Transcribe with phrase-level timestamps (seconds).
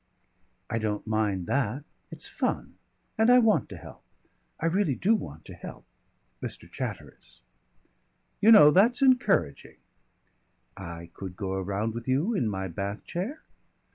[0.67, 1.83] "I don't mind that.
[2.09, 2.73] It's fun.
[3.19, 4.01] And I want to help.
[4.59, 5.85] I really do want to help
[6.41, 6.67] Mr.
[6.67, 7.43] Chatteris."
[8.41, 9.77] "You know, that's encouraging."
[10.75, 13.43] "I could go around with you in my bath chair?"